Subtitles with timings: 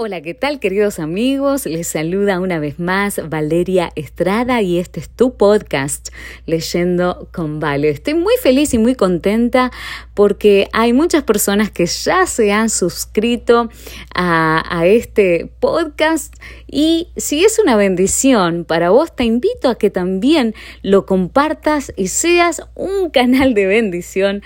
[0.00, 1.66] Hola, ¿qué tal queridos amigos?
[1.66, 6.10] Les saluda una vez más Valeria Estrada y este es tu podcast
[6.46, 7.88] Leyendo con Vale.
[7.88, 9.72] Estoy muy feliz y muy contenta
[10.14, 13.70] porque hay muchas personas que ya se han suscrito
[14.14, 16.32] a, a este podcast
[16.68, 22.06] y si es una bendición para vos, te invito a que también lo compartas y
[22.06, 24.42] seas un canal de bendición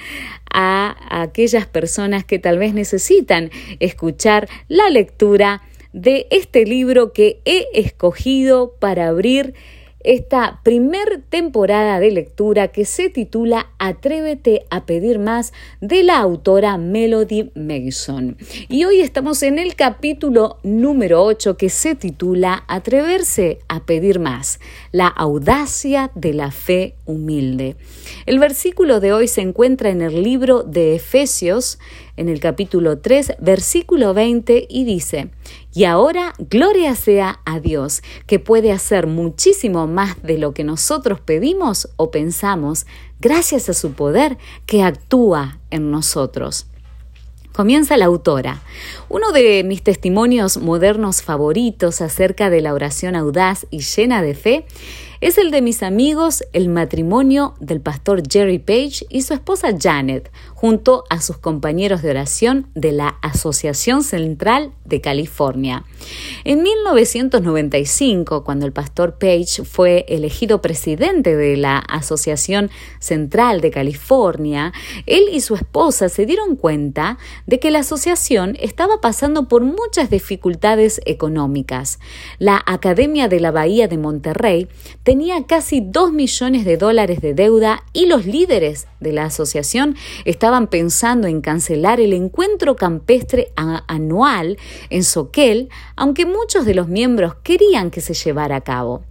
[0.52, 5.62] a aquellas personas que tal vez necesitan escuchar la lectura
[5.92, 9.54] de este libro que he escogido para abrir
[10.04, 16.78] esta primer temporada de lectura que se titula Atrévete a pedir más de la autora
[16.78, 18.36] Melody Mason.
[18.68, 24.60] Y hoy estamos en el capítulo número 8 que se titula Atreverse a pedir más,
[24.90, 27.76] la audacia de la fe humilde.
[28.26, 31.78] El versículo de hoy se encuentra en el libro de Efesios,
[32.16, 35.30] en el capítulo 3, versículo 20, y dice,
[35.74, 41.20] y ahora, gloria sea a Dios, que puede hacer muchísimo más de lo que nosotros
[41.20, 42.86] pedimos o pensamos,
[43.20, 46.66] gracias a su poder que actúa en nosotros.
[47.52, 48.62] Comienza la autora.
[49.10, 54.66] Uno de mis testimonios modernos favoritos acerca de la oración audaz y llena de fe
[55.22, 60.32] es el de mis amigos, el matrimonio del pastor Jerry Page y su esposa Janet,
[60.52, 65.84] junto a sus compañeros de oración de la Asociación Central de California.
[66.42, 74.72] En 1995, cuando el pastor Page fue elegido presidente de la Asociación Central de California,
[75.06, 80.10] él y su esposa se dieron cuenta de que la asociación estaba pasando por muchas
[80.10, 82.00] dificultades económicas.
[82.40, 84.68] La Academia de la Bahía de Monterrey
[85.12, 90.68] tenía casi 2 millones de dólares de deuda y los líderes de la asociación estaban
[90.68, 94.56] pensando en cancelar el encuentro campestre anual
[94.88, 99.02] en Soquel, aunque muchos de los miembros querían que se llevara a cabo.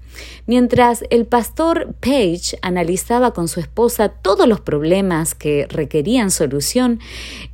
[0.48, 7.00] Mientras el pastor Page analizaba con su esposa todos los problemas que requerían solución,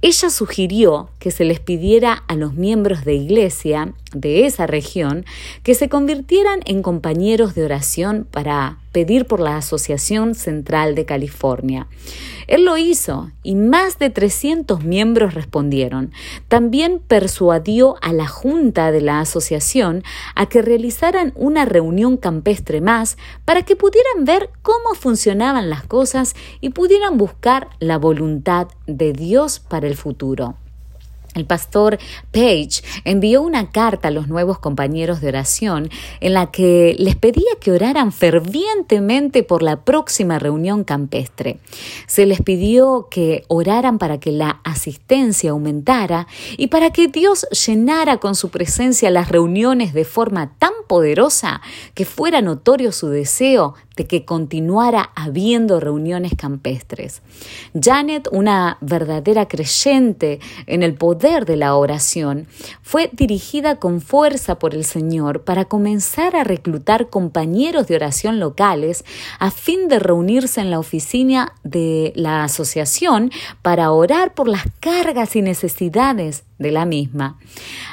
[0.01, 5.25] ella sugirió que se les pidiera a los miembros de iglesia de esa región
[5.63, 11.87] que se convirtieran en compañeros de oración para pedir por la Asociación Central de California.
[12.47, 16.11] Él lo hizo y más de 300 miembros respondieron.
[16.47, 20.03] También persuadió a la Junta de la Asociación
[20.35, 26.35] a que realizaran una reunión campestre más para que pudieran ver cómo funcionaban las cosas
[26.61, 30.55] y pudieran buscar la voluntad de Dios para el futuro.
[31.37, 31.99] El pastor
[32.31, 35.89] Page envió una carta a los nuevos compañeros de oración
[36.19, 41.59] en la que les pedía que oraran fervientemente por la próxima reunión campestre.
[42.07, 46.27] Se les pidió que oraran para que la asistencia aumentara
[46.57, 51.61] y para que Dios llenara con su presencia las reuniones de forma tan poderosa
[51.93, 57.21] que fuera notorio su deseo de que continuara habiendo reuniones campestres.
[57.79, 62.47] Janet, una verdadera creyente en el poder de la oración,
[62.81, 69.03] fue dirigida con fuerza por el Señor para comenzar a reclutar compañeros de oración locales
[69.39, 73.31] a fin de reunirse en la oficina de la asociación
[73.61, 77.37] para orar por las cargas y necesidades de la misma.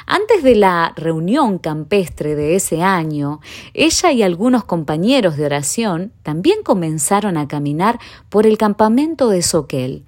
[0.05, 3.39] Antes de la reunión campestre de ese año,
[3.73, 7.99] ella y algunos compañeros de oración también comenzaron a caminar
[8.29, 10.03] por el campamento de Soquel.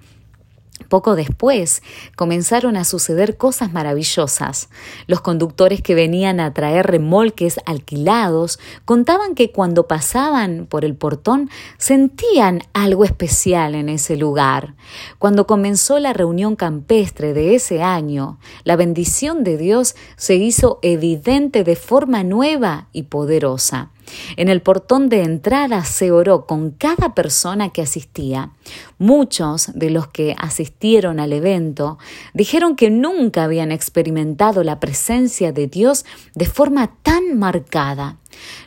[0.88, 1.82] Poco después
[2.16, 4.68] comenzaron a suceder cosas maravillosas.
[5.06, 11.50] Los conductores que venían a traer remolques alquilados contaban que cuando pasaban por el portón
[11.76, 14.74] sentían algo especial en ese lugar.
[15.18, 21.64] Cuando comenzó la reunión campestre de ese año, la bendición de Dios se hizo evidente
[21.64, 23.90] de forma nueva y poderosa.
[24.36, 28.50] En el portón de entrada se oró con cada persona que asistía.
[28.98, 31.98] Muchos de los que asistieron al evento
[32.34, 38.18] dijeron que nunca habían experimentado la presencia de Dios de forma tan marcada.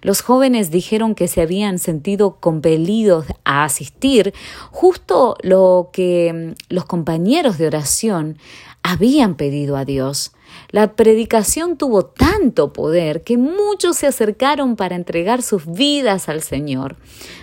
[0.02, 4.34] Los jóvenes dijeron que se habían sentido compelidos a asistir
[4.72, 8.38] justo lo que los compañeros de oración
[8.84, 10.34] habían pedido a Dios.
[10.70, 16.96] La predicación tuvo tanto poder que muchos se acercaron para entregar sus vidas al Señor.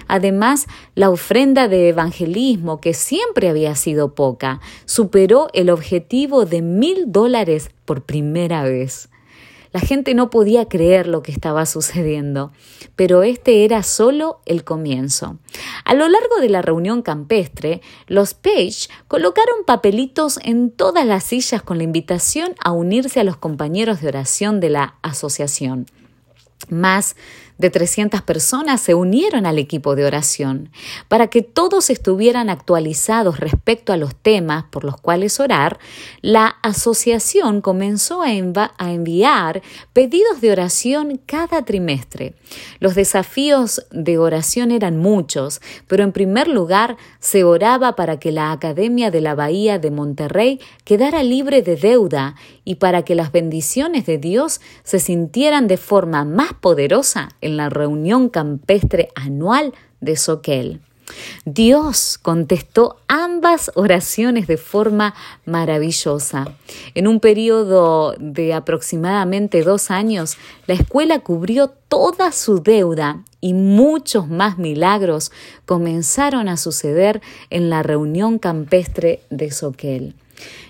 [0.07, 7.13] Además, la ofrenda de evangelismo, que siempre había sido poca, superó el objetivo de mil
[7.13, 9.09] dólares por primera vez.
[9.73, 12.53] La gente no podía creer lo que estaba sucediendo,
[12.97, 15.39] pero este era solo el comienzo.
[15.85, 21.63] A lo largo de la reunión campestre, los Page colocaron papelitos en todas las sillas
[21.63, 25.87] con la invitación a unirse a los compañeros de oración de la asociación.
[26.71, 27.17] Más
[27.59, 30.71] de 300 personas se unieron al equipo de oración
[31.09, 35.79] para que todos estuvieran actualizados respecto a los temas por los cuales orar.
[36.23, 39.63] La asociación comenzó a, enviar
[39.93, 42.35] pedidos de oración cada trimestre.
[42.79, 48.53] Los desafíos de oración eran muchos, pero en primer lugar se oraba para que la
[48.53, 54.07] Academia de la Bahía de Monterrey quedara libre de deuda y para que las bendiciones
[54.07, 60.81] de Dios se sintieran de forma más poderosa la reunión campestre anual de Soquel.
[61.45, 65.15] Dios contestó ambas oraciones de forma
[65.47, 66.55] maravillosa.
[66.95, 70.37] En un periodo de aproximadamente dos años,
[70.67, 75.33] la escuela cubrió toda su deuda y muchos más milagros
[75.65, 80.15] comenzaron a suceder en la reunión campestre de Soquel.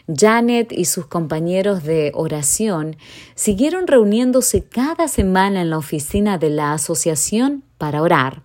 [0.09, 2.97] Janet y sus compañeros de oración
[3.35, 8.43] siguieron reuniéndose cada semana en la oficina de la asociación para orar.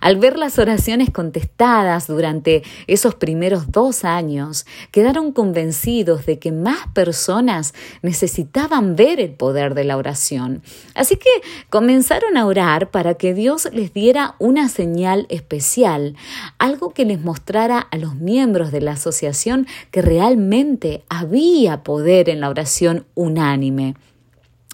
[0.00, 6.88] Al ver las oraciones contestadas durante esos primeros dos años, quedaron convencidos de que más
[6.94, 10.62] personas necesitaban ver el poder de la oración.
[10.94, 11.30] Así que
[11.68, 16.16] comenzaron a orar para que Dios les diera una señal especial,
[16.58, 22.40] algo que les mostrara a los miembros de la asociación que realmente había poder en
[22.40, 23.94] la oración unánime.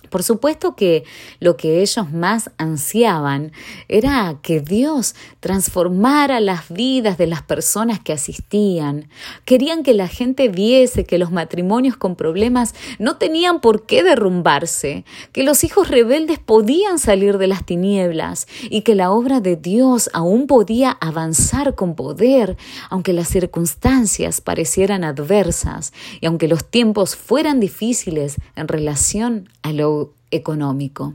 [0.07, 1.05] Por supuesto que
[1.41, 3.53] lo que ellos más ansiaban
[3.89, 9.09] era que Dios transformara las vidas de las personas que asistían.
[9.45, 15.05] Querían que la gente viese que los matrimonios con problemas no tenían por qué derrumbarse,
[15.33, 20.11] que los hijos rebeldes podían salir de las tinieblas y que la obra de Dios
[20.13, 22.57] aún podía avanzar con poder,
[22.91, 30.06] aunque las circunstancias parecieran adversas y aunque los tiempos fueran difíciles en relación a lo
[30.31, 31.15] económico.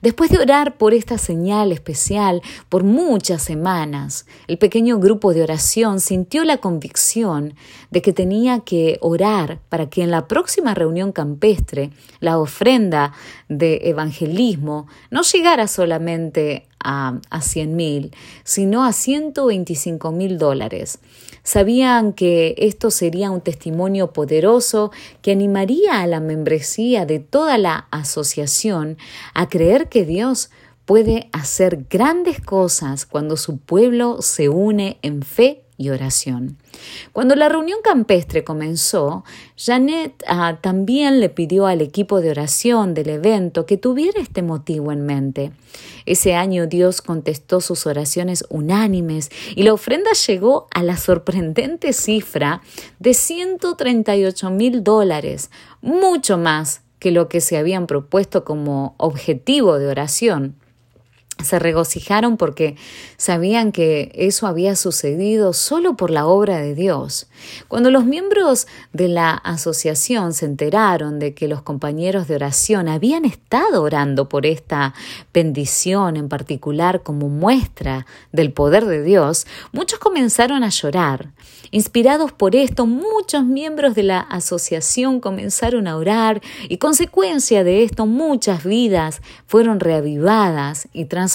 [0.00, 6.00] Después de orar por esta señal especial por muchas semanas, el pequeño grupo de oración
[6.00, 7.54] sintió la convicción
[7.90, 13.12] de que tenía que orar para que en la próxima reunión campestre la ofrenda
[13.48, 18.14] de evangelismo no llegara solamente a, a 100 mil,
[18.44, 20.98] sino a 125 mil dólares.
[21.50, 27.88] Sabían que esto sería un testimonio poderoso que animaría a la membresía de toda la
[27.90, 28.98] asociación
[29.34, 30.50] a creer que Dios
[30.84, 36.58] puede hacer grandes cosas cuando su pueblo se une en fe y oración.
[37.12, 39.24] Cuando la reunión campestre comenzó,
[39.56, 44.92] Janet ah, también le pidió al equipo de oración del evento que tuviera este motivo
[44.92, 45.52] en mente.
[46.04, 52.60] Ese año Dios contestó sus oraciones unánimes y la ofrenda llegó a la sorprendente cifra
[52.98, 55.50] de 138 mil dólares,
[55.80, 60.56] mucho más que lo que se habían propuesto como objetivo de oración
[61.44, 62.76] se regocijaron porque
[63.16, 67.28] sabían que eso había sucedido solo por la obra de Dios.
[67.68, 73.24] Cuando los miembros de la asociación se enteraron de que los compañeros de oración habían
[73.24, 74.94] estado orando por esta
[75.32, 81.32] bendición en particular como muestra del poder de Dios, muchos comenzaron a llorar.
[81.72, 88.06] Inspirados por esto, muchos miembros de la asociación comenzaron a orar y consecuencia de esto
[88.06, 91.29] muchas vidas fueron reavivadas y transformadas.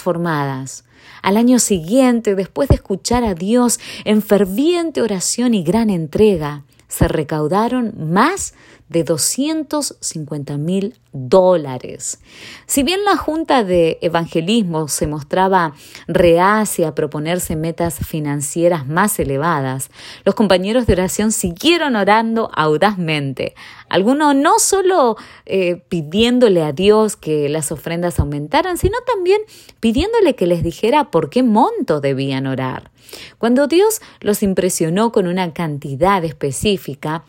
[1.22, 7.08] Al año siguiente, después de escuchar a Dios en ferviente oración y gran entrega, se
[7.08, 8.54] recaudaron más
[8.90, 12.20] de 250 mil dólares.
[12.68, 15.74] Si bien la Junta de Evangelismo se mostraba
[16.08, 19.90] reacia a proponerse metas financieras más elevadas,
[20.24, 23.56] los compañeros de oración siguieron orando audazmente,
[23.90, 25.16] algunos no solo
[25.46, 29.42] eh, pidiéndole a Dios que las ofrendas aumentaran, sino también
[29.80, 32.92] pidiéndole que les dijera por qué monto debían orar.
[33.38, 37.24] Cuando Dios los impresionó con una cantidad específica,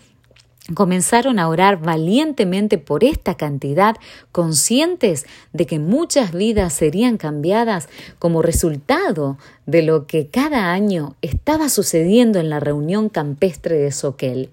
[0.74, 3.96] comenzaron a orar valientemente por esta cantidad,
[4.32, 11.68] conscientes de que muchas vidas serían cambiadas como resultado de lo que cada año estaba
[11.68, 14.50] sucediendo en la reunión campestre de Soquel.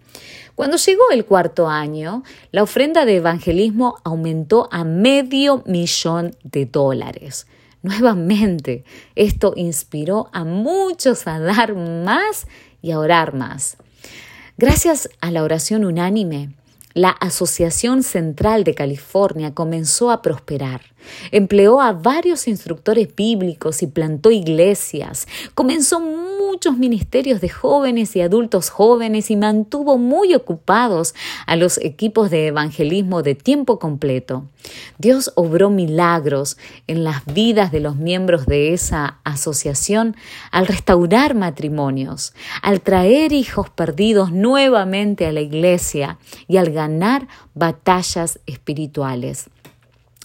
[0.56, 7.48] Cuando llegó el cuarto año, la ofrenda de evangelismo aumentó a medio millón de dólares.
[7.82, 12.48] Nuevamente, esto inspiró a muchos a dar más
[12.82, 13.78] y a orar más.
[14.56, 16.54] Gracias a la oración unánime,
[16.94, 20.93] la Asociación Central de California comenzó a prosperar.
[21.32, 25.28] Empleó a varios instructores bíblicos y plantó iglesias.
[25.56, 31.16] Comenzó muchos ministerios de jóvenes y adultos jóvenes y mantuvo muy ocupados
[31.48, 34.46] a los equipos de evangelismo de tiempo completo.
[34.98, 36.58] Dios obró milagros
[36.88, 40.16] en las vidas de los miembros de esa asociación
[40.52, 46.18] al restaurar matrimonios, al traer hijos perdidos nuevamente a la iglesia
[46.48, 49.50] y al ganar batallas espirituales.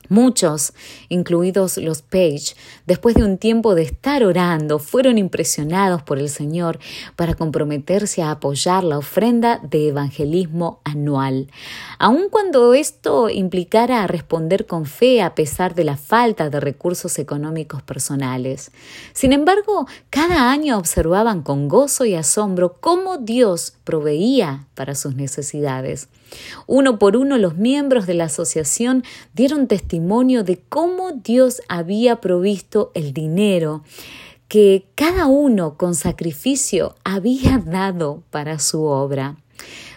[0.09, 0.73] Muchos,
[1.09, 2.55] incluidos los Page,
[2.87, 6.79] después de un tiempo de estar orando, fueron impresionados por el Señor
[7.17, 11.51] para comprometerse a apoyar la ofrenda de evangelismo anual,
[11.99, 17.83] aun cuando esto implicara responder con fe a pesar de la falta de recursos económicos
[17.83, 18.71] personales.
[19.13, 26.09] Sin embargo, cada año observaban con gozo y asombro cómo Dios proveía para sus necesidades.
[26.67, 29.05] Uno por uno los miembros de la asociación
[29.35, 33.83] dieron testimonio de cómo Dios había provisto el dinero
[34.49, 39.37] que cada uno con sacrificio había dado para su obra.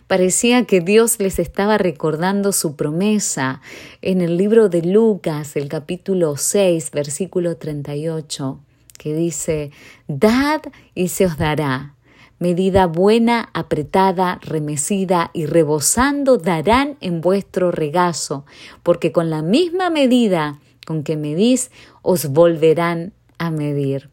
[0.08, 3.62] Parecía que Dios les estaba recordando su promesa
[4.02, 8.60] en el libro de Lucas, el capítulo 6, versículo 38,
[8.98, 9.72] que dice,
[10.10, 10.64] Dad
[10.96, 11.96] y se os dará
[12.42, 18.46] medida buena, apretada, remecida y rebosando darán en vuestro regazo,
[18.84, 21.72] porque con la misma medida con que medís,
[22.02, 24.10] os volverán a medir.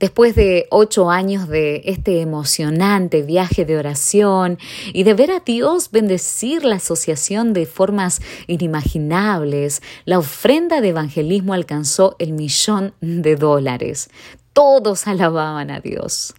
[0.00, 4.58] Después de ocho años de este emocionante viaje de oración
[4.92, 11.52] y de ver a Dios bendecir la asociación de formas inimaginables, la ofrenda de evangelismo
[11.52, 14.08] alcanzó el millón de dólares.
[14.58, 16.34] Todos alababan a Dios.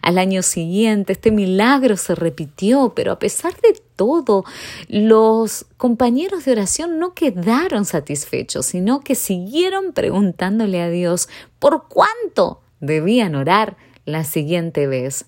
[0.00, 4.44] Al año siguiente este milagro se repitió, pero a pesar de todo,
[4.86, 11.28] los compañeros de oración no quedaron satisfechos, sino que siguieron preguntándole a Dios
[11.58, 15.24] por cuánto debían orar la siguiente vez.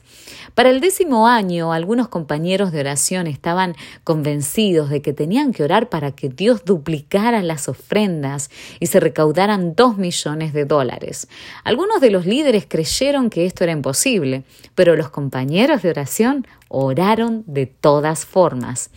[0.55, 5.89] Para el décimo año, algunos compañeros de oración estaban convencidos de que tenían que orar
[5.89, 11.29] para que Dios duplicara las ofrendas y se recaudaran dos millones de dólares.
[11.65, 17.45] Algunos de los líderes creyeron que esto era imposible, pero los compañeros de oración oraron
[17.47, 18.91] de todas formas.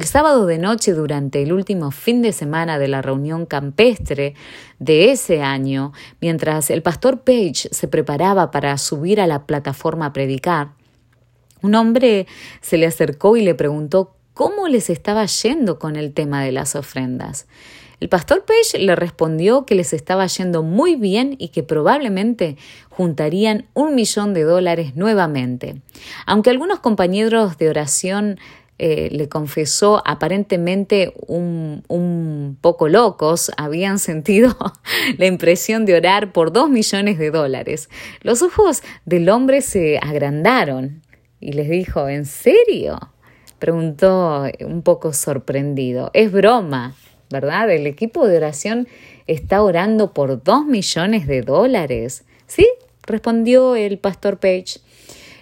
[0.00, 4.34] El sábado de noche, durante el último fin de semana de la reunión campestre
[4.78, 5.92] de ese año,
[6.22, 10.70] mientras el pastor Page se preparaba para subir a la plataforma a predicar,
[11.60, 12.26] un hombre
[12.62, 16.76] se le acercó y le preguntó cómo les estaba yendo con el tema de las
[16.76, 17.46] ofrendas.
[18.00, 22.56] El pastor Page le respondió que les estaba yendo muy bien y que probablemente
[22.88, 25.82] juntarían un millón de dólares nuevamente.
[26.24, 28.40] Aunque algunos compañeros de oración
[28.82, 34.56] eh, le confesó aparentemente un, un, poco locos, habían sentido
[35.18, 37.90] la impresión de orar por dos millones de dólares.
[38.22, 41.02] Los ojos del hombre se agrandaron
[41.40, 42.98] y les dijo, ¿en serio?
[43.58, 46.10] Preguntó un poco sorprendido.
[46.14, 46.94] Es broma,
[47.28, 47.70] ¿verdad?
[47.70, 48.88] El equipo de oración
[49.26, 52.24] está orando por dos millones de dólares.
[52.46, 52.66] ¿Sí?
[53.02, 54.80] respondió el pastor Page.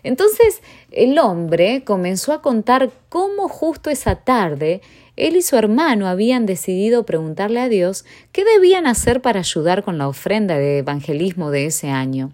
[0.02, 4.80] Entonces el hombre comenzó a contar cómo justo esa tarde
[5.18, 9.98] él y su hermano habían decidido preguntarle a Dios qué debían hacer para ayudar con
[9.98, 12.30] la ofrenda de evangelismo de ese año.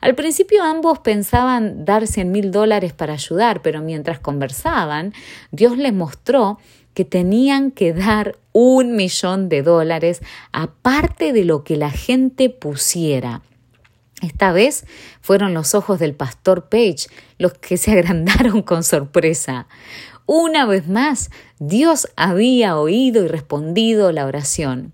[0.00, 5.12] Al principio ambos pensaban dar cien mil dólares para ayudar, pero mientras conversaban,
[5.50, 6.58] Dios les mostró
[6.94, 13.42] que tenían que dar un millón de dólares aparte de lo que la gente pusiera.
[14.22, 14.86] Esta vez
[15.20, 19.66] fueron los ojos del pastor Page los que se agrandaron con sorpresa.
[20.26, 21.30] Una vez más,
[21.64, 24.92] Dios había oído y respondido la oración.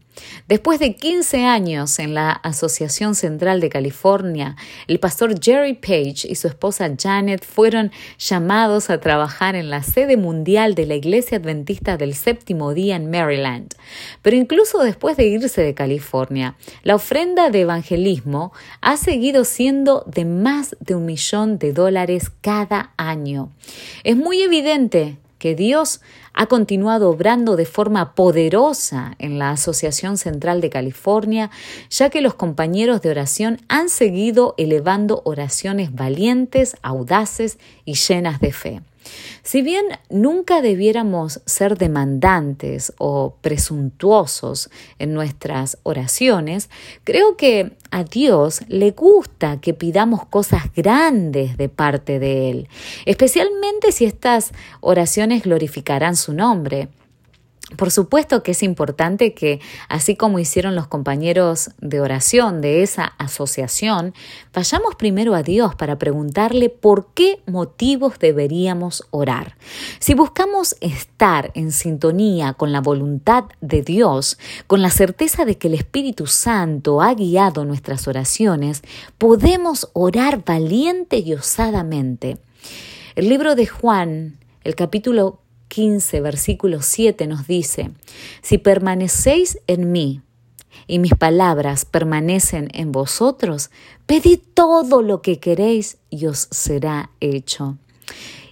[0.48, 4.54] Después de 15 años en la Asociación Central de California,
[4.86, 10.18] el pastor Jerry Page y su esposa Janet fueron llamados a trabajar en la sede
[10.18, 13.74] mundial de la Iglesia Adventista del Séptimo Día en Maryland.
[14.20, 20.26] Pero incluso después de irse de California, la ofrenda de evangelismo ha seguido siendo de
[20.26, 23.52] más de un millón de dólares cada año.
[24.04, 26.00] Es muy evidente que Dios
[26.38, 31.50] ha continuado obrando de forma poderosa en la Asociación Central de California,
[31.90, 38.52] ya que los compañeros de oración han seguido elevando oraciones valientes, audaces y llenas de
[38.52, 38.82] fe.
[39.42, 46.68] Si bien nunca debiéramos ser demandantes o presuntuosos en nuestras oraciones,
[47.04, 52.68] creo que a Dios le gusta que pidamos cosas grandes de parte de Él,
[53.06, 56.88] especialmente si estas oraciones glorificarán su nombre.
[57.76, 59.60] Por supuesto que es importante que,
[59.90, 64.14] así como hicieron los compañeros de oración de esa asociación,
[64.54, 69.58] vayamos primero a Dios para preguntarle por qué motivos deberíamos orar.
[69.98, 75.68] Si buscamos estar en sintonía con la voluntad de Dios, con la certeza de que
[75.68, 78.82] el Espíritu Santo ha guiado nuestras oraciones,
[79.18, 82.38] podemos orar valiente y osadamente.
[83.14, 87.90] El libro de Juan, el capítulo 15, versículo 7 nos dice,
[88.42, 90.22] Si permanecéis en mí
[90.86, 93.70] y mis palabras permanecen en vosotros,
[94.06, 97.76] pedid todo lo que queréis y os será hecho.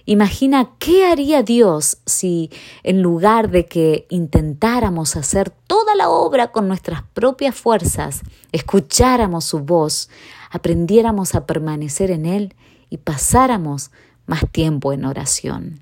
[0.09, 2.49] Imagina qué haría Dios si
[2.83, 8.21] en lugar de que intentáramos hacer toda la obra con nuestras propias fuerzas,
[8.53, 10.09] escucháramos su voz,
[10.49, 12.55] aprendiéramos a permanecer en Él
[12.89, 13.91] y pasáramos
[14.27, 15.81] más tiempo en oración.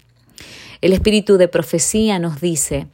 [0.85, 2.87] El espíritu de profecía nos dice,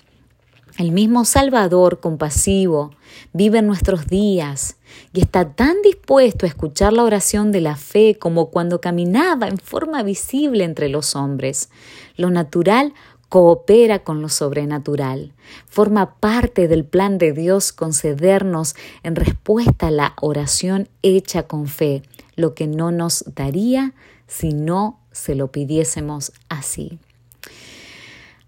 [0.77, 2.91] el mismo Salvador compasivo
[3.33, 4.77] vive en nuestros días
[5.11, 9.57] y está tan dispuesto a escuchar la oración de la fe como cuando caminaba en
[9.57, 11.69] forma visible entre los hombres.
[12.15, 12.93] Lo natural
[13.27, 15.33] coopera con lo sobrenatural.
[15.67, 22.03] Forma parte del plan de Dios concedernos en respuesta a la oración hecha con fe,
[22.37, 23.93] lo que no nos daría
[24.27, 26.97] si no se lo pidiésemos así.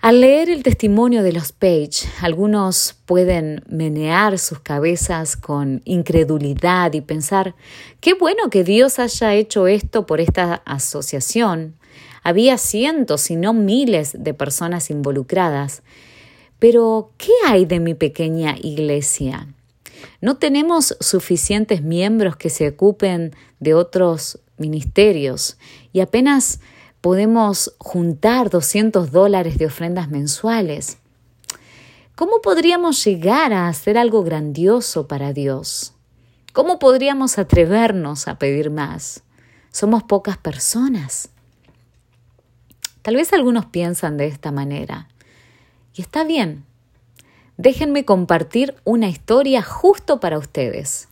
[0.04, 7.00] Al leer el testimonio de los Page, algunos pueden menear sus cabezas con incredulidad y
[7.00, 7.56] pensar,
[8.02, 11.76] qué bueno que Dios haya hecho esto por esta asociación.
[12.22, 15.84] Había cientos, si no miles, de personas involucradas.
[16.60, 19.48] Pero, ¿qué hay de mi pequeña iglesia?
[20.20, 25.58] ¿No tenemos suficientes miembros que se ocupen de otros ministerios
[25.94, 26.60] y apenas
[27.04, 31.00] podemos juntar 200 dólares de ofrendas mensuales.
[32.16, 35.94] ¿Cómo podríamos llegar a hacer algo grandioso para Dios?
[36.54, 39.22] ¿Cómo podríamos atrevernos a pedir más?
[39.70, 41.28] Somos pocas personas.
[43.02, 45.10] Tal vez algunos piensan de esta manera.
[45.94, 46.64] Y está bien.
[47.58, 51.10] Déjenme compartir una historia justo para ustedes.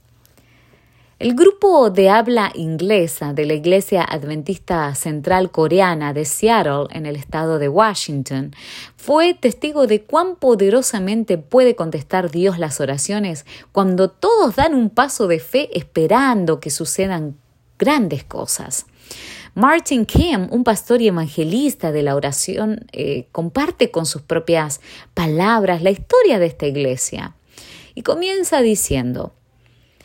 [1.22, 7.16] El grupo de habla inglesa de la Iglesia Adventista Central Coreana de Seattle, en el
[7.16, 8.56] estado de Washington,
[8.96, 15.28] fue testigo de cuán poderosamente puede contestar Dios las oraciones cuando todos dan un paso
[15.28, 17.38] de fe esperando que sucedan
[17.78, 18.88] grandes cosas.
[19.54, 24.82] Martin Kim, un pastor y evangelista de la oración, eh, comparte con sus propias
[25.14, 27.36] palabras la historia de esta iglesia
[27.94, 29.34] y comienza diciendo,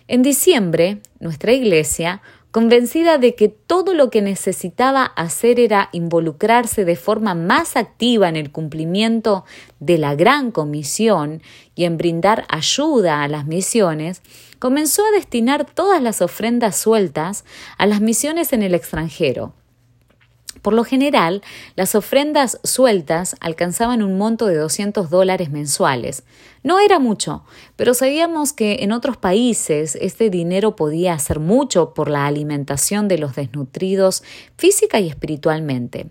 [0.08, 6.96] en diciembre, nuestra iglesia, convencida de que todo lo que necesitaba hacer era involucrarse de
[6.96, 9.44] forma más activa en el cumplimiento
[9.78, 11.42] de la gran comisión
[11.74, 14.22] y en brindar ayuda a las misiones,
[14.58, 17.44] comenzó a destinar todas las ofrendas sueltas
[17.76, 19.52] a las misiones en el extranjero.
[20.62, 21.42] Por lo general,
[21.74, 26.22] las ofrendas sueltas alcanzaban un monto de 200 dólares mensuales.
[26.62, 27.44] No era mucho,
[27.76, 33.18] pero sabíamos que en otros países este dinero podía hacer mucho por la alimentación de
[33.18, 34.22] los desnutridos
[34.56, 36.06] física y espiritualmente.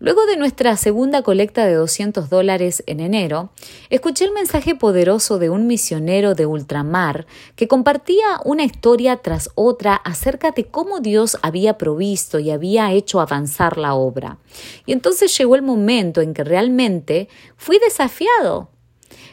[0.00, 3.50] Luego de nuestra segunda colecta de 200 dólares en enero,
[3.90, 9.96] escuché el mensaje poderoso de un misionero de ultramar que compartía una historia tras otra
[9.96, 14.38] acerca de cómo Dios había provisto y había hecho avanzar la obra.
[14.86, 18.70] Y entonces llegó el momento en que realmente fui desafiado.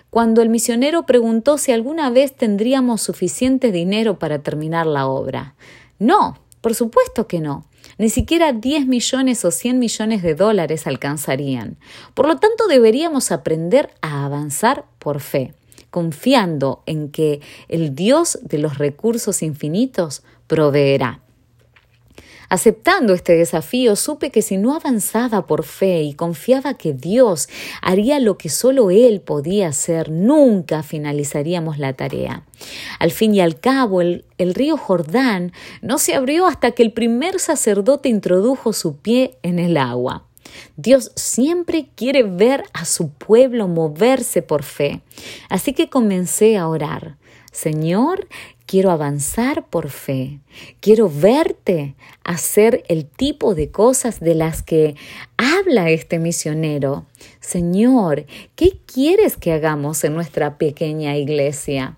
[0.10, 5.54] Cuando el misionero preguntó si alguna vez tendríamos suficiente dinero para terminar la obra.
[6.00, 7.68] No, por supuesto que no.
[7.98, 11.78] Ni siquiera 10 millones o 100 millones de dólares alcanzarían.
[12.14, 15.54] Por lo tanto, deberíamos aprender a avanzar por fe,
[15.92, 21.25] confiando en que el Dios de los recursos infinitos proveerá.
[22.50, 27.50] Aceptando este desafío, supe que si no avanzaba por fe y confiaba que Dios
[27.82, 32.44] haría lo que solo Él podía hacer, nunca finalizaríamos la tarea.
[33.00, 36.92] Al fin y al cabo, el, el río Jordán no se abrió hasta que el
[36.92, 40.26] primer sacerdote introdujo su pie en el agua.
[40.78, 45.02] Dios siempre quiere ver a su pueblo moverse por fe.
[45.50, 47.18] Así que comencé a orar.
[47.56, 48.28] Señor,
[48.66, 50.40] quiero avanzar por fe,
[50.82, 54.98] quiero verte hacer el tipo de cosas de las que
[55.38, 57.06] habla este misionero.
[57.40, 58.26] Señor,
[58.58, 61.96] ¿qué quieres que hagamos en nuestra pequeña iglesia?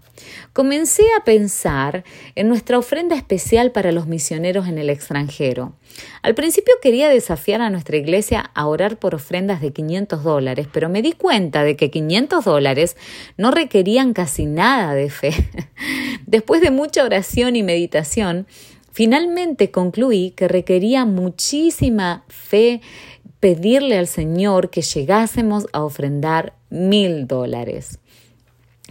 [0.54, 2.04] Comencé a pensar
[2.36, 5.74] en nuestra ofrenda especial para los misioneros en el extranjero.
[6.22, 10.90] Al principio quería desafiar a nuestra iglesia a orar por ofrendas de 500 dólares, pero
[10.90, 12.98] me di cuenta de que 500 dólares
[13.38, 15.34] no requerían casi nada de fe.
[16.26, 18.48] Después de mucha oración y meditación,
[18.92, 22.82] finalmente concluí que requería muchísima fe
[23.40, 28.00] pedirle al Señor que llegásemos a ofrendar mil dólares.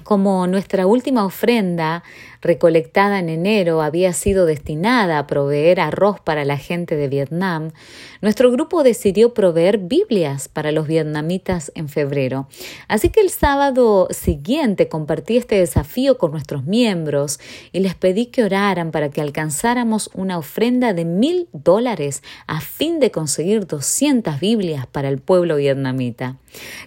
[0.07, 2.05] Como nuestra última ofrenda
[2.41, 7.73] recolectada en enero había sido destinada a proveer arroz para la gente de Vietnam,
[8.21, 12.49] nuestro grupo decidió proveer Biblias para los vietnamitas en febrero.
[12.89, 17.39] Así que el sábado siguiente compartí este desafío con nuestros miembros
[17.73, 23.01] y les pedí que oraran para que alcanzáramos una ofrenda de mil dólares a fin
[23.01, 26.37] de conseguir 200 Biblias para el pueblo vietnamita.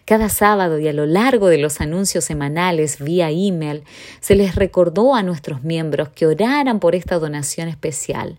[0.05, 3.83] Cada sábado y a lo largo de los anuncios semanales vía email
[4.19, 5.23] se les recordó a
[5.63, 8.38] miembros que oraran por esta donación especial.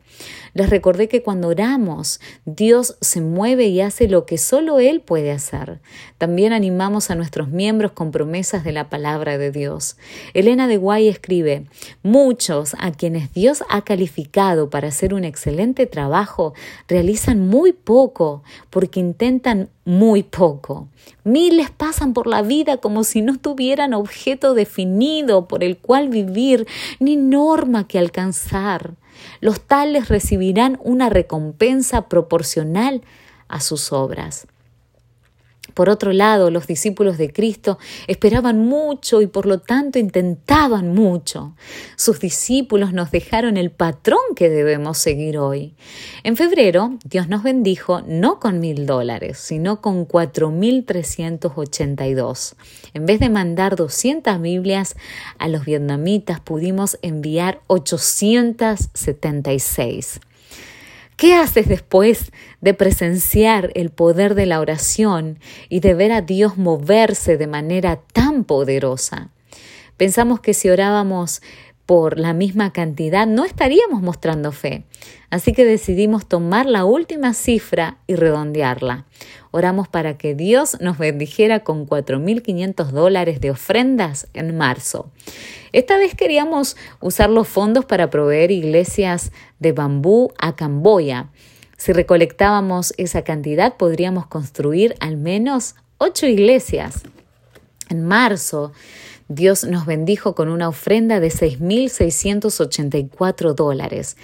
[0.55, 5.33] Les recordé que cuando oramos, Dios se mueve y hace lo que solo Él puede
[5.33, 5.81] hacer.
[6.18, 9.96] También animamos a nuestros miembros con promesas de la palabra de Dios.
[10.35, 11.66] Elena de Guay escribe,
[12.03, 16.55] muchos a quienes Dios ha calificado para hacer un excelente trabajo
[16.88, 20.87] realizan muy poco porque intentan muy poco.
[21.24, 26.68] Miles pasan por la vida como si no tuvieran objeto definido por el cual vivir
[27.00, 28.94] ni norma que alcanzar.
[29.40, 33.03] Los tales recibirán una recompensa proporcional
[33.48, 34.46] a sus obras.
[35.81, 41.57] Por otro lado, los discípulos de Cristo esperaban mucho y por lo tanto intentaban mucho.
[41.97, 45.75] Sus discípulos nos dejaron el patrón que debemos seguir hoy.
[46.23, 52.07] En febrero, Dios nos bendijo no con mil dólares, sino con cuatro mil trescientos ochenta
[52.07, 52.57] y dos.
[52.93, 54.97] En vez de mandar 200 Biblias
[55.38, 60.21] a los vietnamitas, pudimos enviar 876.
[61.20, 66.56] ¿Qué haces después de presenciar el poder de la oración y de ver a Dios
[66.56, 69.28] moverse de manera tan poderosa?
[69.98, 71.42] Pensamos que si orábamos
[71.90, 74.85] por la misma cantidad no estaríamos mostrando fe.
[75.29, 79.07] Así que decidimos tomar la última cifra y redondearla.
[79.50, 85.11] Oramos para que Dios nos bendijera con 4.500 dólares de ofrendas en marzo.
[85.72, 91.31] Esta vez queríamos usar los fondos para proveer iglesias de bambú a Camboya.
[91.76, 97.03] Si recolectábamos esa cantidad, podríamos construir al menos ocho iglesias.
[97.88, 98.70] En marzo,
[99.33, 104.16] Dios nos bendijo con una ofrenda de 6.684 dólares.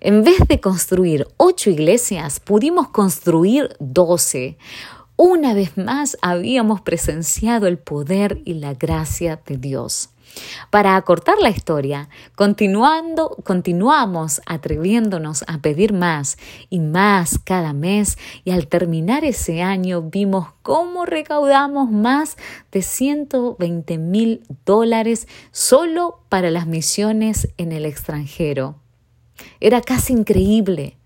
[0.00, 4.56] En vez de construir ocho iglesias, pudimos construir doce.
[5.16, 10.13] Una vez más habíamos presenciado el poder y la gracia de Dios.
[10.70, 16.38] Para acortar la historia, continuando, continuamos atreviéndonos a pedir más
[16.70, 22.36] y más cada mes y al terminar ese año vimos cómo recaudamos más
[22.72, 28.76] de 120 mil dólares solo para las misiones en el extranjero.
[29.60, 30.96] Era casi increíble.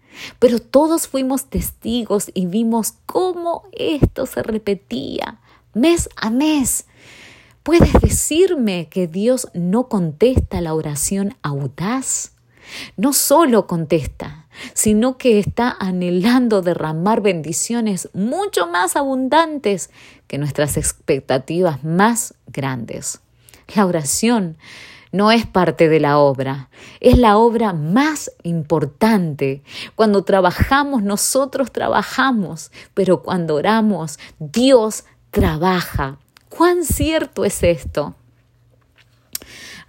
[0.40, 5.38] Pero todos fuimos testigos y vimos cómo esto se repetía
[5.74, 6.86] mes a mes.
[7.68, 12.32] ¿Puedes decirme que Dios no contesta la oración audaz?
[12.96, 19.90] No solo contesta, sino que está anhelando derramar bendiciones mucho más abundantes
[20.28, 23.20] que nuestras expectativas más grandes.
[23.76, 24.56] La oración
[25.12, 29.62] no es parte de la obra, es la obra más importante.
[29.94, 36.16] Cuando trabajamos, nosotros trabajamos, pero cuando oramos, Dios trabaja.
[36.48, 38.14] ¿Cuán cierto es esto?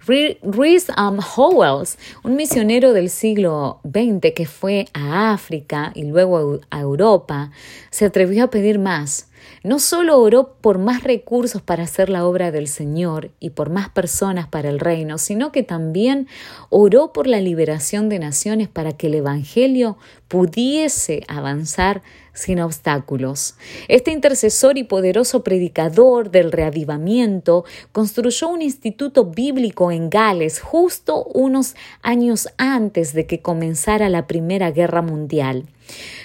[0.06, 6.80] Rhys um, Howells, un misionero del siglo XX que fue a África y luego a
[6.80, 7.52] Europa,
[7.90, 9.28] se atrevió a pedir más.
[9.62, 13.88] No solo oró por más recursos para hacer la obra del Señor y por más
[13.88, 16.28] personas para el reino, sino que también
[16.70, 19.96] oró por la liberación de naciones para que el Evangelio
[20.28, 23.54] pudiese avanzar sin obstáculos.
[23.88, 31.74] Este intercesor y poderoso predicador del reavivamiento construyó un instituto bíblico en Gales justo unos
[32.02, 35.66] años antes de que comenzara la Primera Guerra Mundial.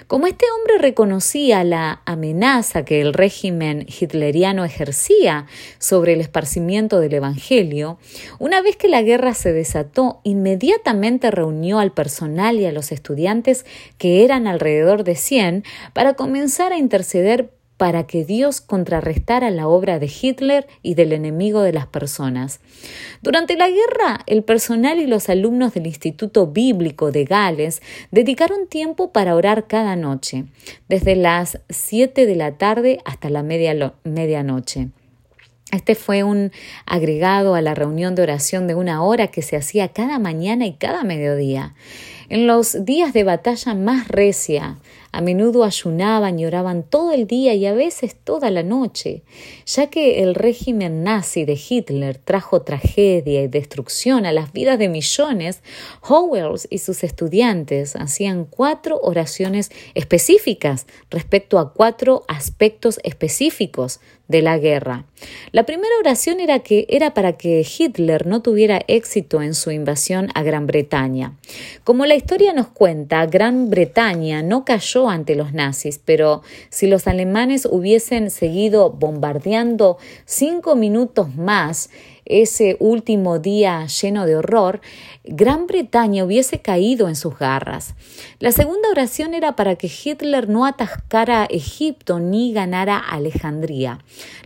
[0.07, 5.47] Como este hombre reconocía la amenaza que el régimen hitleriano ejercía
[5.79, 7.97] sobre el esparcimiento del Evangelio,
[8.37, 13.65] una vez que la guerra se desató, inmediatamente reunió al personal y a los estudiantes,
[13.97, 15.63] que eran alrededor de 100,
[15.95, 21.61] para comenzar a interceder para que Dios contrarrestara la obra de Hitler y del enemigo
[21.61, 22.59] de las personas.
[23.21, 27.81] Durante la guerra, el personal y los alumnos del Instituto Bíblico de Gales
[28.11, 30.43] dedicaron tiempo para orar cada noche,
[30.89, 34.89] desde las 7 de la tarde hasta la medianoche.
[35.71, 36.51] Este fue un
[36.85, 40.73] agregado a la reunión de oración de una hora que se hacía cada mañana y
[40.73, 41.73] cada mediodía.
[42.27, 44.77] En los días de batalla más recia,
[45.15, 49.23] a menudo ayunaban y oraban todo el día y a veces toda la noche,
[49.65, 54.89] ya que el régimen nazi de Hitler trajo tragedia y destrucción a las vidas de
[54.89, 55.61] millones,
[56.01, 64.57] Howells y sus estudiantes hacían cuatro oraciones específicas respecto a cuatro aspectos específicos de la
[64.57, 65.05] guerra.
[65.51, 70.29] La primera oración era que era para que Hitler no tuviera éxito en su invasión
[70.33, 71.33] a Gran Bretaña.
[71.83, 77.07] Como la historia nos cuenta, Gran Bretaña no cayó ante los nazis, pero si los
[77.07, 81.89] alemanes hubiesen seguido bombardeando cinco minutos más,
[82.25, 84.81] ese último día lleno de horror,
[85.23, 87.93] Gran Bretaña hubiese caído en sus garras.
[88.39, 93.99] La segunda oración era para que Hitler no atascara Egipto ni ganara Alejandría.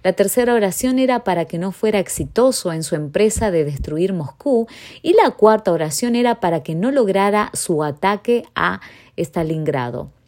[0.03, 4.67] La tercera oración era para que no fuera exitoso en su empresa de destruir Moscú
[5.01, 8.81] y la cuarta oración era para que no lograra su ataque a
[9.17, 10.18] Stalingrado.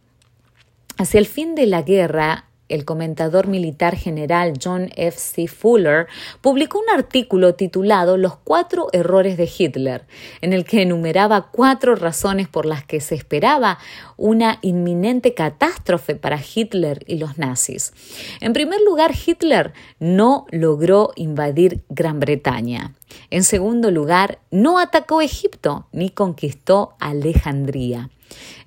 [1.02, 5.18] Hacia el fin de la guerra, el comentador militar general John F.
[5.18, 5.48] C.
[5.48, 6.06] Fuller
[6.42, 10.06] publicó un artículo titulado Los cuatro errores de Hitler,
[10.42, 13.80] en el que enumeraba cuatro razones por las que se esperaba
[14.16, 17.94] una inminente catástrofe para Hitler y los nazis.
[18.40, 22.94] En primer lugar, Hitler no logró invadir Gran Bretaña.
[23.32, 28.12] En segundo lugar, no atacó Egipto ni conquistó Alejandría.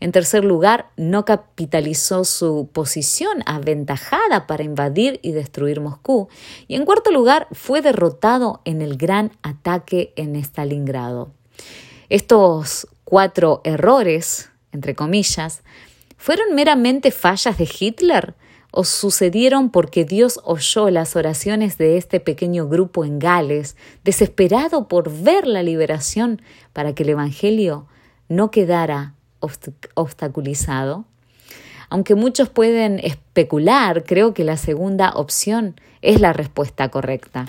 [0.00, 6.29] En tercer lugar, no capitalizó su posición aventajada para invadir y destruir Moscú.
[6.68, 11.31] Y en cuarto lugar, fue derrotado en el gran ataque en Stalingrado.
[12.09, 15.62] Estos cuatro errores, entre comillas,
[16.16, 18.35] ¿fueron meramente fallas de Hitler?
[18.70, 25.12] ¿O sucedieron porque Dios oyó las oraciones de este pequeño grupo en Gales, desesperado por
[25.12, 27.87] ver la liberación para que el Evangelio
[28.29, 29.13] no quedara
[29.94, 31.04] obstaculizado?
[31.90, 37.46] Aunque muchos pueden especular, creo que la segunda opción es la respuesta correcta.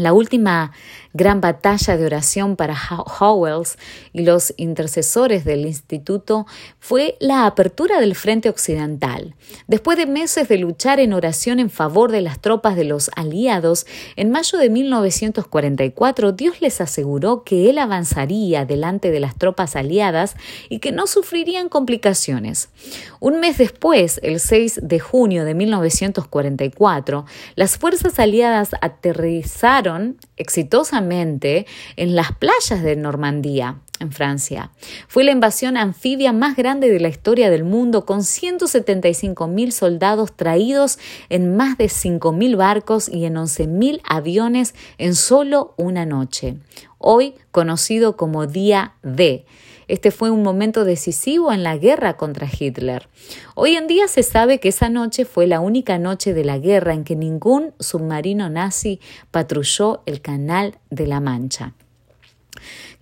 [0.00, 0.72] La última
[1.12, 3.76] gran batalla de oración para Howells
[4.14, 6.46] y los intercesores del instituto
[6.78, 9.34] fue la apertura del frente occidental.
[9.66, 13.86] Después de meses de luchar en oración en favor de las tropas de los aliados,
[14.16, 20.34] en mayo de 1944 Dios les aseguró que Él avanzaría delante de las tropas aliadas
[20.70, 22.70] y que no sufrirían complicaciones.
[23.18, 29.89] Un mes después, el 6 de junio de 1944, las fuerzas aliadas aterrizaron
[30.36, 34.70] exitosamente en las playas de Normandía, en Francia.
[35.08, 40.34] Fue la invasión anfibia más grande de la historia del mundo, con 175 mil soldados
[40.34, 40.98] traídos
[41.28, 46.56] en más de 5 mil barcos y en 11 mil aviones en solo una noche.
[46.98, 49.44] Hoy conocido como Día D.
[49.90, 53.08] Este fue un momento decisivo en la guerra contra Hitler.
[53.56, 56.94] Hoy en día se sabe que esa noche fue la única noche de la guerra
[56.94, 59.00] en que ningún submarino nazi
[59.32, 61.74] patrulló el Canal de la Mancha.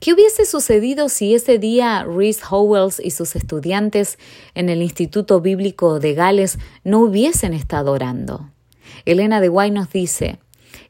[0.00, 4.18] ¿Qué hubiese sucedido si ese día Rhys Howells y sus estudiantes
[4.54, 8.48] en el Instituto Bíblico de Gales no hubiesen estado orando?
[9.04, 10.38] Elena de Guay nos dice,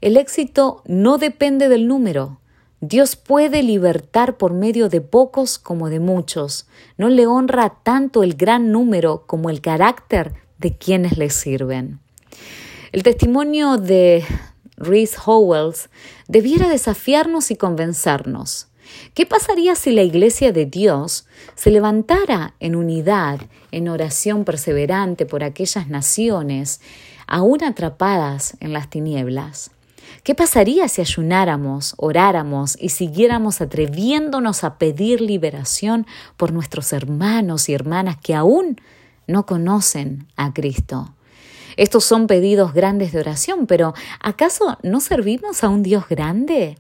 [0.01, 2.39] el éxito no depende del número,
[2.81, 6.69] Dios puede libertar por medio de pocos como de muchos.
[6.97, 11.99] No le honra tanto el gran número como el carácter de quienes le sirven.
[12.93, 14.25] El testimonio de
[14.77, 15.91] Rhys Howells
[16.29, 18.69] debiera desafiarnos y convencernos.
[19.13, 23.41] ¿Qué pasaría si la Iglesia de Dios se levantara en unidad,
[23.73, 26.81] en oración perseverante por aquellas naciones,
[27.27, 29.73] aún atrapadas en las tinieblas?
[30.23, 37.75] ¿Qué pasaría si ayunáramos, oráramos y siguiéramos atreviéndonos a pedir liberación por nuestros hermanos y
[37.75, 38.81] hermanas que aún
[39.27, 41.15] no conocen a Cristo?
[41.77, 46.77] Estos son pedidos grandes de oración, pero ¿acaso no servimos a un Dios grande?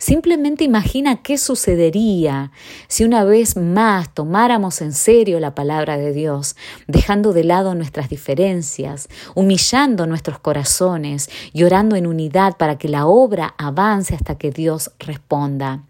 [0.00, 2.52] Simplemente imagina qué sucedería
[2.88, 8.08] si una vez más tomáramos en serio la palabra de Dios, dejando de lado nuestras
[8.08, 14.50] diferencias, humillando nuestros corazones y orando en unidad para que la obra avance hasta que
[14.50, 15.84] Dios responda.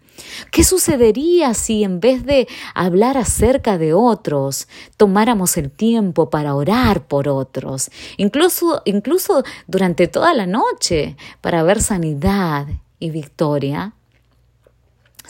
[0.51, 7.07] ¿Qué sucedería si en vez de hablar acerca de otros, tomáramos el tiempo para orar
[7.07, 12.67] por otros, incluso, incluso durante toda la noche, para ver sanidad
[12.99, 13.93] y victoria?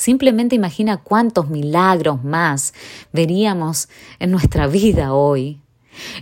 [0.01, 2.73] Simplemente imagina cuántos milagros más
[3.13, 3.87] veríamos
[4.17, 5.59] en nuestra vida hoy.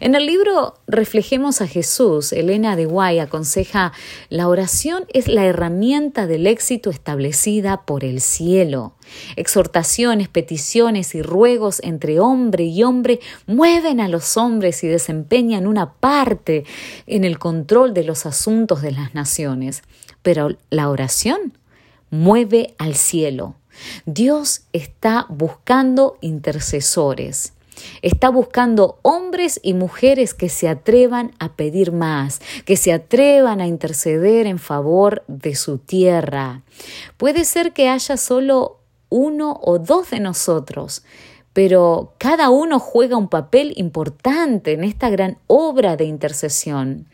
[0.01, 3.93] En el libro Reflejemos a Jesús, Elena de Guay aconseja,
[4.27, 8.95] la oración es la herramienta del éxito establecida por el cielo.
[9.37, 15.93] Exhortaciones, peticiones y ruegos entre hombre y hombre mueven a los hombres y desempeñan una
[15.93, 16.65] parte
[17.07, 19.83] en el control de los asuntos de las naciones.
[20.21, 21.53] Pero la oración
[22.09, 23.55] mueve al cielo.
[24.05, 27.53] Dios está buscando intercesores.
[28.01, 33.67] Está buscando hombres y mujeres que se atrevan a pedir más, que se atrevan a
[33.67, 36.61] interceder en favor de su tierra.
[37.17, 41.03] Puede ser que haya solo uno o dos de nosotros,
[41.53, 47.07] pero cada uno juega un papel importante en esta gran obra de intercesión.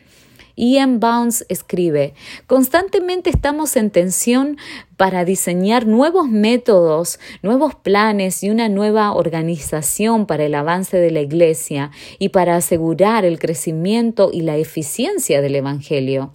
[0.56, 2.14] Ian Bounds escribe,
[2.46, 4.56] constantemente estamos en tensión
[4.96, 11.20] para diseñar nuevos métodos, nuevos planes y una nueva organización para el avance de la
[11.20, 16.32] Iglesia y para asegurar el crecimiento y la eficiencia del Evangelio.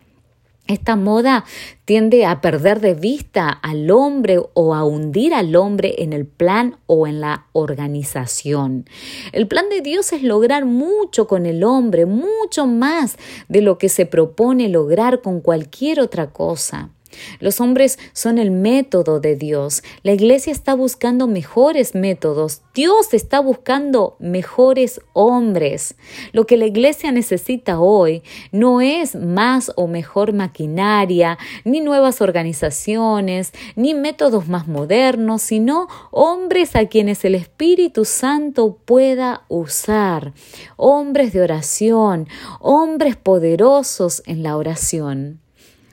[0.67, 1.43] Esta moda
[1.85, 6.77] tiende a perder de vista al hombre o a hundir al hombre en el plan
[6.85, 8.85] o en la organización.
[9.33, 13.17] El plan de Dios es lograr mucho con el hombre, mucho más
[13.49, 16.91] de lo que se propone lograr con cualquier otra cosa.
[17.39, 19.83] Los hombres son el método de Dios.
[20.03, 22.61] La iglesia está buscando mejores métodos.
[22.73, 25.95] Dios está buscando mejores hombres.
[26.31, 33.51] Lo que la iglesia necesita hoy no es más o mejor maquinaria, ni nuevas organizaciones,
[33.75, 40.33] ni métodos más modernos, sino hombres a quienes el Espíritu Santo pueda usar.
[40.77, 42.27] Hombres de oración,
[42.59, 45.41] hombres poderosos en la oración.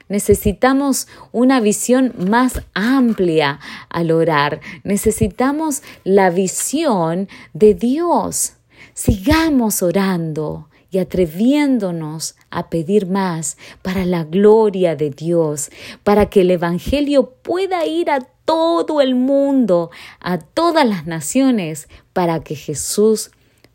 [0.08, 4.60] Necesitamos una visión más amplia al orar.
[4.84, 8.54] Necesitamos la visión de Dios.
[8.94, 15.70] Sigamos orando y atreviéndonos a pedir más para la gloria de Dios,
[16.02, 19.90] para que el Evangelio pueda ir a todo el mundo,
[20.20, 23.30] a todas las naciones, para que Jesús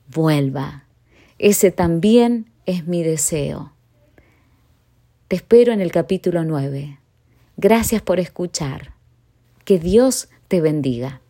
[0.08, 0.86] vuelva.
[1.38, 3.73] Ese también es mi deseo.
[5.34, 7.00] Te espero en el capítulo 9.
[7.58, 8.94] Gracias por escuchar.
[9.66, 11.23] Que Dios te bendiga.